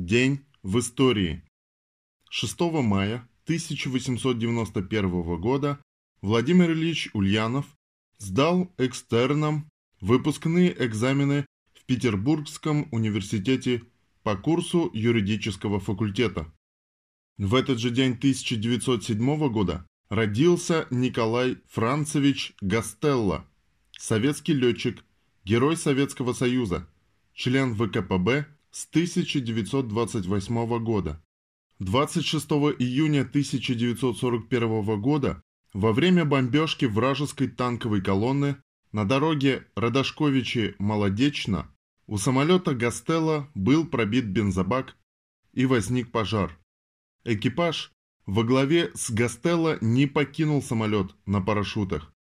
[0.00, 1.42] День в истории.
[2.30, 5.78] 6 мая 1891 года
[6.22, 7.66] Владимир Ильич Ульянов
[8.16, 9.68] сдал экстерном
[10.00, 11.44] выпускные экзамены
[11.74, 13.82] в Петербургском университете
[14.22, 16.50] по курсу юридического факультета.
[17.36, 23.44] В этот же день 1907 года родился Николай Францевич Гастелло,
[23.98, 25.04] советский летчик,
[25.44, 26.88] герой Советского Союза,
[27.34, 31.22] член ВКПБ с 1928 года.
[31.80, 32.46] 26
[32.78, 38.56] июня 1941 года во время бомбежки вражеской танковой колонны
[38.92, 41.74] на дороге Радашковичи-Молодечно
[42.06, 44.96] у самолета Гастелло был пробит бензобак
[45.52, 46.58] и возник пожар.
[47.24, 47.92] Экипаж
[48.26, 52.12] во главе с Гастелло не покинул самолет на парашютах,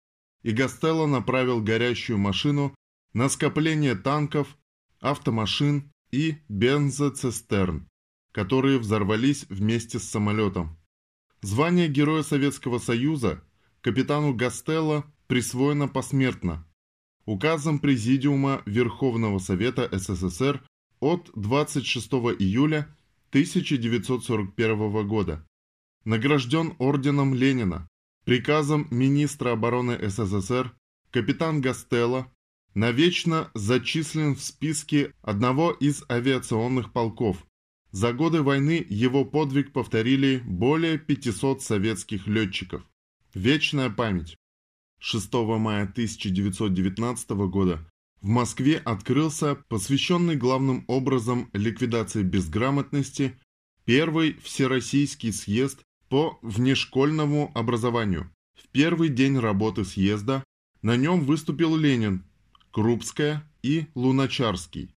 [0.42, 2.74] и Гастелло направил горящую машину
[3.12, 4.56] на скопление танков,
[5.00, 7.88] автомашин и бензоцистерн,
[8.32, 10.78] которые взорвались вместе с самолетом.
[11.42, 13.42] Звание Героя Советского Союза
[13.80, 16.64] капитану Гастелло присвоено посмертно
[17.28, 20.66] указом Президиума Верховного Совета СССР
[20.98, 22.88] от 26 июля
[23.30, 25.46] 1941 года.
[26.06, 27.86] Награжден орденом Ленина,
[28.24, 30.74] приказом министра обороны СССР
[31.10, 32.32] капитан Гастелло
[32.78, 37.44] навечно зачислен в списке одного из авиационных полков.
[37.90, 42.82] За годы войны его подвиг повторили более 500 советских летчиков.
[43.34, 44.36] Вечная память.
[45.00, 47.84] 6 мая 1919 года
[48.20, 53.36] в Москве открылся посвященный главным образом ликвидации безграмотности
[53.86, 58.30] первый Всероссийский съезд по внешкольному образованию.
[58.54, 60.44] В первый день работы съезда
[60.82, 62.27] на нем выступил Ленин,
[62.70, 64.94] Крупская и Луначарский.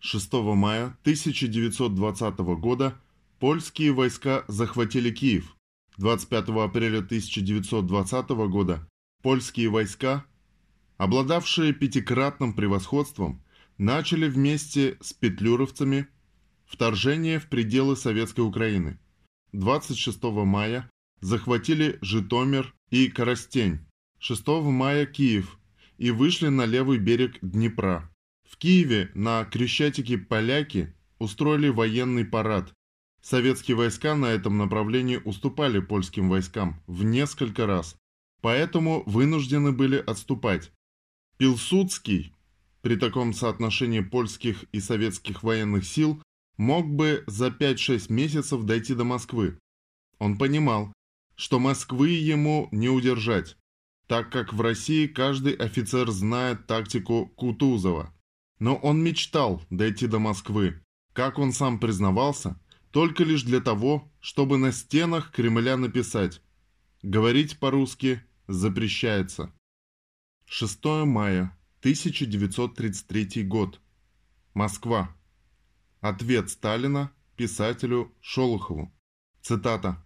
[0.00, 3.00] 6 мая 1920 года
[3.38, 5.56] польские войска захватили Киев.
[5.98, 8.88] 25 апреля 1920 года
[9.22, 10.24] польские войска,
[10.96, 13.42] обладавшие пятикратным превосходством,
[13.78, 16.08] начали вместе с петлюровцами
[16.66, 18.98] вторжение в пределы Советской Украины.
[19.52, 23.80] 26 мая захватили Житомир и Коростень.
[24.18, 25.57] 6 мая Киев,
[25.98, 28.10] и вышли на левый берег Днепра.
[28.48, 32.72] В Киеве на Крещатике поляки устроили военный парад.
[33.20, 37.96] Советские войска на этом направлении уступали польским войскам в несколько раз,
[38.40, 40.72] поэтому вынуждены были отступать.
[41.36, 42.32] Пилсудский
[42.80, 46.22] при таком соотношении польских и советских военных сил
[46.56, 49.58] мог бы за 5-6 месяцев дойти до Москвы.
[50.18, 50.92] Он понимал,
[51.34, 53.56] что Москвы ему не удержать
[54.08, 58.12] так как в России каждый офицер знает тактику Кутузова.
[58.58, 60.82] Но он мечтал дойти до Москвы,
[61.12, 62.58] как он сам признавался,
[62.90, 66.40] только лишь для того, чтобы на стенах Кремля написать
[67.02, 69.52] «Говорить по-русски запрещается».
[70.46, 73.80] 6 мая 1933 год.
[74.54, 75.14] Москва.
[76.00, 78.90] Ответ Сталина писателю Шолохову.
[79.42, 80.02] Цитата.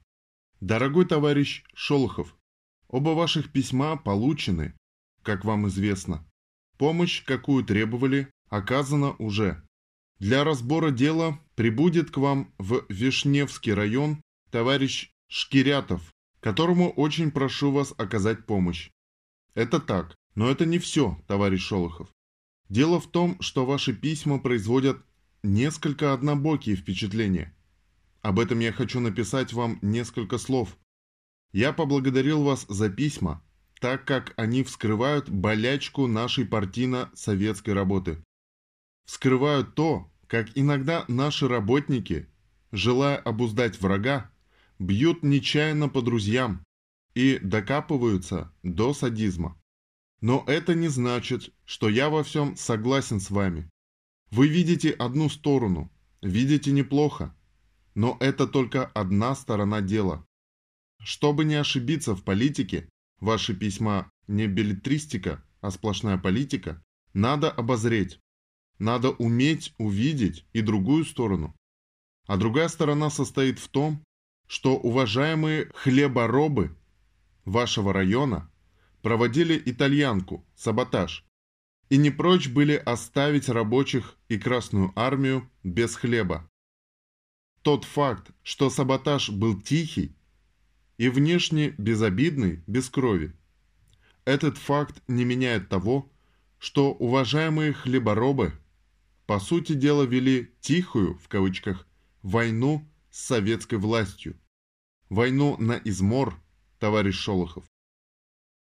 [0.61, 2.37] «Дорогой товарищ Шолохов,
[2.93, 4.75] Оба ваших письма получены,
[5.23, 6.25] как вам известно.
[6.77, 9.63] Помощь, какую требовали, оказана уже.
[10.19, 14.21] Для разбора дела прибудет к вам в Вишневский район
[14.51, 18.91] товарищ Шкирятов, которому очень прошу вас оказать помощь.
[19.55, 22.11] Это так, но это не все, товарищ Шолохов.
[22.69, 25.03] Дело в том, что ваши письма производят
[25.43, 27.57] несколько однобокие впечатления.
[28.21, 30.77] Об этом я хочу написать вам несколько слов,
[31.53, 33.43] я поблагодарил вас за письма,
[33.81, 38.23] так как они вскрывают болячку нашей партийно-советской работы.
[39.05, 42.29] Вскрывают то, как иногда наши работники,
[42.71, 44.31] желая обуздать врага,
[44.79, 46.65] бьют нечаянно по друзьям
[47.15, 49.61] и докапываются до садизма.
[50.21, 53.69] Но это не значит, что я во всем согласен с вами.
[54.31, 55.91] Вы видите одну сторону,
[56.23, 57.35] видите неплохо,
[57.95, 60.25] но это только одна сторона дела.
[61.05, 62.89] Чтобы не ошибиться в политике,
[63.19, 66.83] ваши письма не билетристика, а сплошная политика,
[67.13, 68.21] надо обозреть.
[68.79, 71.55] Надо уметь увидеть и другую сторону.
[72.27, 74.03] А другая сторона состоит в том,
[74.47, 76.77] что уважаемые хлеборобы
[77.45, 78.51] вашего района
[79.03, 81.25] проводили итальянку, саботаж,
[81.91, 86.49] и не прочь были оставить рабочих и Красную Армию без хлеба.
[87.63, 90.17] Тот факт, что саботаж был тихий,
[91.03, 93.33] и внешне безобидный, без крови.
[94.25, 96.09] Этот факт не меняет того,
[96.61, 98.53] что уважаемые хлеборобы
[99.27, 101.89] по сути дела вели «тихую» в кавычках
[102.23, 104.39] войну с советской властью.
[105.09, 106.41] Войну на измор,
[106.79, 107.65] товарищ Шолохов.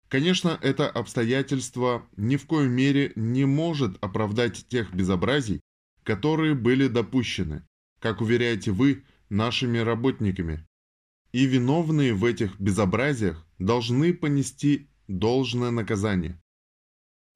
[0.08, 5.60] Конечно, это обстоятельство ни в коей мере не может оправдать тех безобразий,
[6.02, 7.64] которые были допущены,
[8.00, 10.66] как уверяете вы, нашими работниками.
[11.34, 16.40] И виновные в этих безобразиях должны понести должное наказание.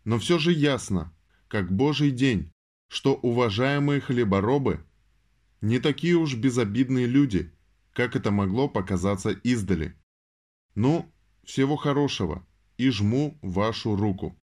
[0.05, 1.13] Но все же ясно,
[1.49, 2.53] как божий день,
[2.87, 4.87] что уважаемые хлеборобы
[5.61, 7.53] не такие уж безобидные люди,
[7.93, 9.97] как это могло показаться издали.
[10.77, 11.13] Ну,
[11.43, 12.47] всего хорошего
[12.77, 14.39] и жму вашу руку.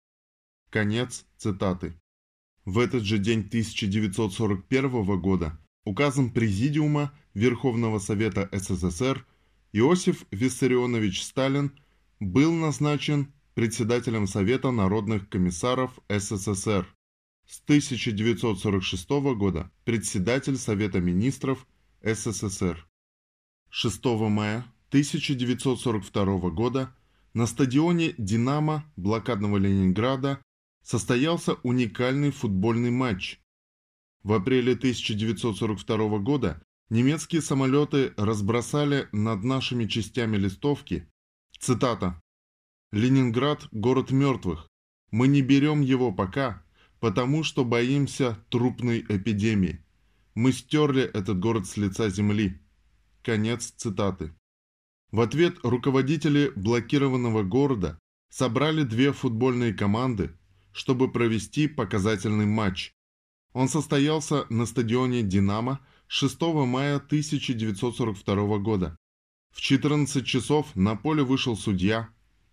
[0.69, 1.99] Конец цитаты.
[2.63, 9.25] В этот же день 1941 года указом Президиума Верховного Совета СССР
[9.73, 11.71] Иосиф Виссарионович Сталин
[12.19, 16.93] был назначен председателем Совета народных комиссаров СССР.
[17.47, 21.65] С 1946 года председатель Совета министров
[22.01, 22.85] СССР.
[23.69, 26.93] 6 мая 1942 года
[27.33, 30.41] на стадионе «Динамо» блокадного Ленинграда
[30.83, 33.39] состоялся уникальный футбольный матч.
[34.21, 41.07] В апреле 1942 года немецкие самолеты разбросали над нашими частями листовки.
[41.57, 42.21] Цитата.
[42.91, 44.67] «Ленинград– город мертвых.
[45.09, 46.63] Мы не берем его пока,
[46.99, 49.83] потому что боимся трупной эпидемии.
[50.35, 52.61] Мы стерли этот город с лица земли».
[53.23, 54.33] Конец цитаты.
[55.11, 57.99] В ответ руководители блокированного города
[58.29, 60.37] собрали две футбольные команды,
[60.73, 62.93] чтобы провести показательный матч.
[63.53, 65.79] Он состоялся на стадионе «Динамо»
[66.13, 68.97] 6 мая 1942 года.
[69.49, 72.09] В 14 часов на поле вышел судья,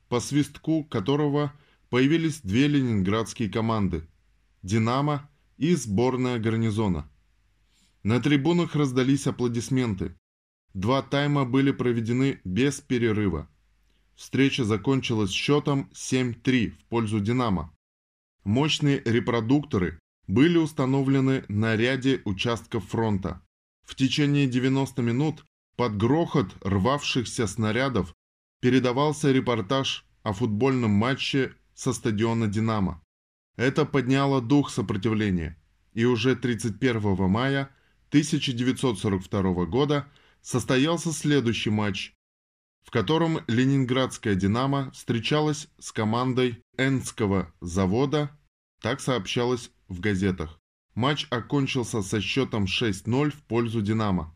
[0.09, 1.53] по свистку которого
[1.91, 4.09] появились две ленинградские команды
[4.63, 7.11] «Динамо» и сборная гарнизона.
[8.05, 10.17] На трибунах раздались аплодисменты.
[10.73, 13.51] Два тайма были проведены без перерыва.
[14.15, 17.77] Встреча закончилась счетом 7-3 в пользу «Динамо».
[18.45, 23.43] Мощные репродукторы были установлены на ряде участков фронта.
[23.89, 28.15] В течение 90 минут под грохот рвавшихся снарядов
[28.61, 33.03] передавался репортаж о футбольном матче со стадиона «Динамо».
[33.57, 35.57] Это подняло дух сопротивления,
[35.95, 37.71] и уже 31 мая
[38.11, 40.07] 1942 года
[40.43, 42.13] состоялся следующий матч,
[42.85, 48.39] в котором ленинградская «Динамо» встречалась с командой Энского завода,
[48.83, 50.61] так сообщалось в газетах.
[50.99, 54.35] Матч окончился со счетом 6-0 в пользу «Динамо».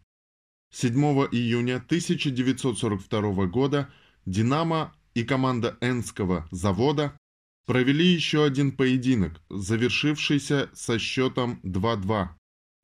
[0.71, 0.95] 7
[1.33, 3.93] июня 1942 года
[4.27, 7.19] «Динамо» и команда Энского завода
[7.67, 12.29] провели еще один поединок, завершившийся со счетом 2-2.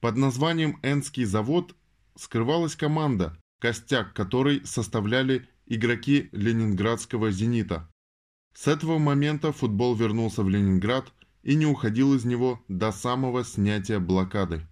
[0.01, 1.77] Под названием «Энский завод»
[2.17, 7.89] скрывалась команда, костяк которой составляли игроки ленинградского «Зенита».
[8.55, 11.13] С этого момента футбол вернулся в Ленинград
[11.49, 14.68] и не уходил из него до самого снятия блокады.